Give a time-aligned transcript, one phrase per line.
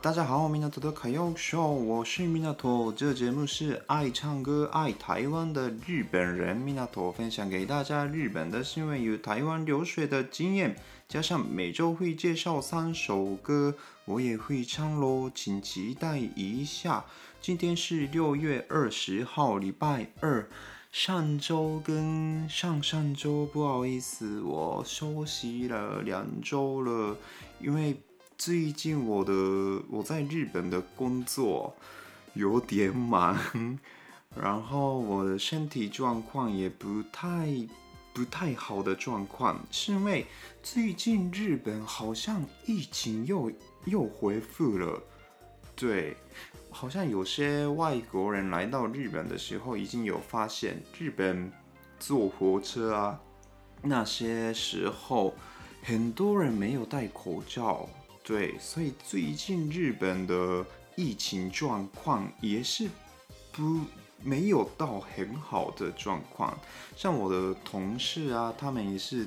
[0.00, 2.90] 大家好，米纳图的卡耀秀，我是米纳图。
[2.90, 10.74] 这节目是爱唱歌、爱台湾的日本人米纳图分享给大家日本的新闻与台湾留学的经验，
[11.06, 13.74] 加上每周会介绍三首歌，
[14.06, 17.04] 我也会唱喽，请期待一下。
[17.42, 20.48] 今天是六月二十号，礼拜二。
[20.92, 27.16] 上周跟上上周，不好意思，我休息了两周了，
[27.58, 27.96] 因为。
[28.38, 29.32] 最近我的
[29.88, 31.72] 我在日本的工作
[32.34, 33.38] 有点忙，
[34.34, 37.54] 然后我的身体状况也不太
[38.12, 40.26] 不太好的状况，是因为
[40.60, 43.52] 最近日本好像疫情又
[43.84, 45.00] 又恢复了，
[45.82, 46.16] 对，
[46.70, 51.50] 好像有些外国人来到日本的时候已经有发现，日本
[51.98, 53.20] 坐火车啊
[53.82, 55.34] 那些时候
[55.82, 57.88] 很多人没有戴口罩。
[58.22, 62.88] 对，所以最近日本的疫情状况也是
[63.50, 63.80] 不
[64.22, 66.56] 没有到很好的状况。
[66.94, 69.26] 像我的同事啊，他们也是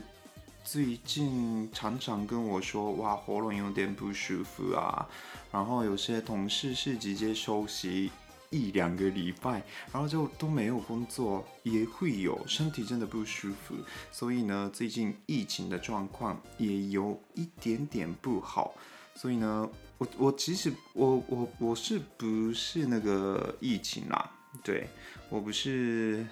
[0.65, 5.07] 最近常常跟我说，哇，喉咙有点不舒服啊。
[5.51, 8.11] 然后有些同事是直接休息
[8.49, 13.75] 一两个礼拜，然后就都没有工作，也会有身体真的不舒服。
[14.11, 18.73] 所以呢，最近疫情的状况也有一点点不好。
[19.13, 24.31] 所以呢，我我其实我我我是不是那个疫情啦？
[24.63, 24.89] 对，
[25.29, 26.25] 我不是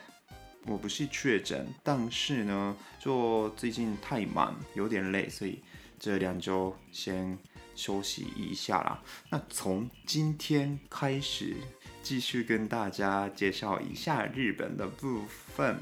[0.66, 5.62] 我不是确诊，但是呢，就最近太忙，有点累，所以
[6.00, 7.38] 这两周先
[7.76, 9.02] 休息一下啦。
[9.30, 11.56] 那从今天开始。
[12.04, 15.80] 继续跟大家介绍一下日本的部分。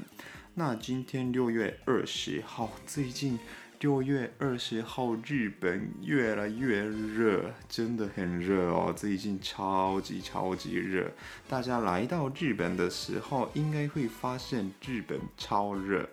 [0.54, 3.38] 那今天六月二十号，最近
[3.80, 8.92] 六月二十号，日本越来越热，真的很热哦。
[8.94, 11.10] 最近超级超级热，
[11.48, 16.06] 大家来到日本的时候，应该会发现日本超热。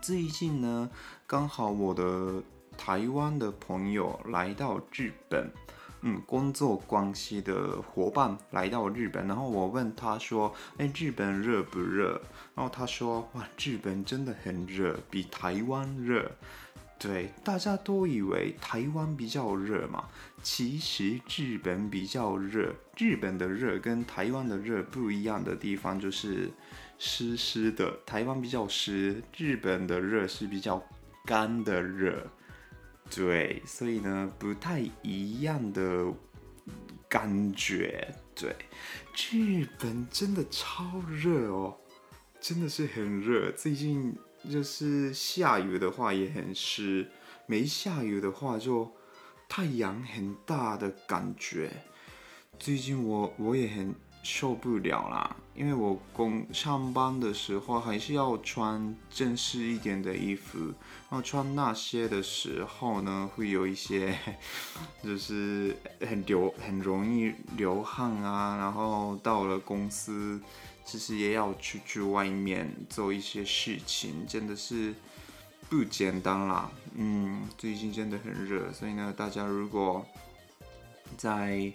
[0.00, 0.88] 最近呢，
[1.26, 2.40] 刚好我的
[2.78, 5.50] 台湾的朋友来到日本。
[6.02, 12.20] 嗯，工作关系的伙伴来到日本，然后我问他说：“哎，日本热不热？”
[12.54, 16.30] 然后他说：“哇，日本真的很热，比台湾热。”
[16.98, 20.04] 对，大家都以为台湾比较热嘛，
[20.40, 22.72] 其实日本比较热。
[22.96, 26.48] 日本的热跟台湾的热不一样的地方就是
[26.98, 30.80] 湿湿的，台湾比较湿，日本的热是比较
[31.24, 32.24] 干的热。
[33.14, 36.06] 对，所以呢，不太一样的
[37.08, 38.14] 感觉。
[38.34, 38.56] 对，
[39.30, 41.76] 日本真的超热哦，
[42.40, 43.52] 真的是很热。
[43.52, 44.16] 最近
[44.50, 47.06] 就是下雨的话也很湿，
[47.46, 48.90] 没下雨的话就
[49.48, 51.70] 太阳很大的感觉。
[52.58, 53.94] 最近我我也很。
[54.22, 64.16] 受不了啦，因为我工上班的时候还是要穿正式一点的衣服，然后穿那些的时候呢，会有一些
[65.02, 70.40] 就是很流很容易流汗啊，然后到了公司
[70.84, 74.94] 其实也要出去外面做一些事情，真的是
[75.68, 76.70] 不简单啦。
[76.94, 80.06] 嗯，最近真的很热，所以呢，大家如果
[81.16, 81.72] 在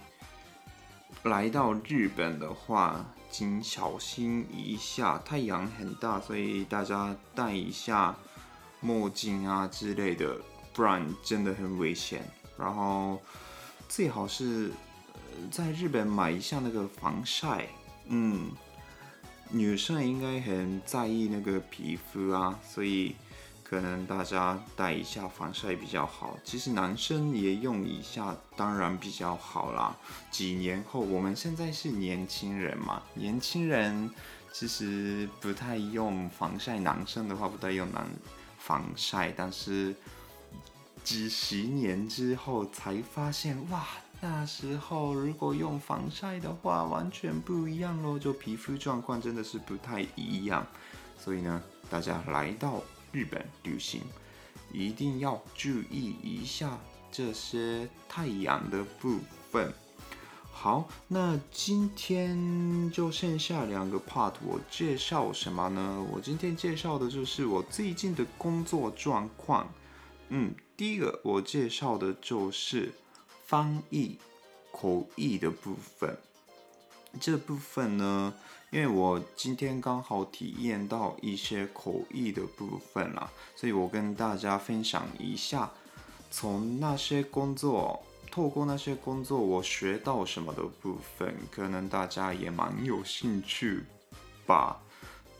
[1.23, 8.15] 来到日本的话，请小心一下，太阳很大，所以大家戴一下
[8.79, 10.37] 墨镜啊之类的，
[10.73, 12.23] 不然真的很危险。
[12.57, 13.21] 然后
[13.89, 14.71] 最好是
[15.51, 17.67] 在日本买一下那个防晒，
[18.07, 18.51] 嗯，
[19.49, 23.15] 女生应该很在意那个皮肤啊，所以。
[23.69, 29.93] 可能大家带一下防晒比较好，其实男生也用一下，当然比较好啦。
[30.31, 34.09] 几年后，我们现在是年轻人嘛，年轻人
[34.53, 38.07] 其实不太用防晒，男生的话不太用男
[38.57, 39.93] 防晒，但是
[41.03, 43.85] 几十年之后才发现，哇，
[44.21, 50.65] 那时候如果用防晒的话，完全不一样咯，就皮肤状况真的是不太一样。
[51.19, 52.81] 所以呢，大家来到
[53.17, 54.01] 日本旅行，
[54.71, 56.77] 一定要注意一下
[57.11, 59.17] 这些太阳的部
[59.49, 59.73] 分。
[60.51, 66.05] 好，那今天就剩下两个 part，我介绍什么呢？
[66.13, 69.67] 我今天介绍的就是我最近的工作状况。
[70.29, 72.93] 嗯，第一个我介绍的就是
[73.47, 74.19] 翻译
[74.71, 76.15] 口译的部分。
[77.19, 78.33] 这部分呢，
[78.71, 85.71] 因为我今天刚好体验到一些口译的部分啦，所以我跟大家分享一下，
[86.29, 93.83] 从那些工作，透过那些工作，我学到什么的部分，可能大家也蛮有兴趣
[94.45, 94.81] 吧。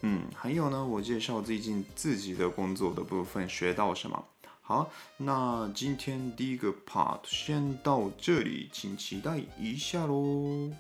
[0.02, 4.26] 嗯，还有呢，我介绍最近自己的工作的部分，学到什么。
[4.62, 10.72] 好，那今天第一个 part 先到这里，请期待一下喽。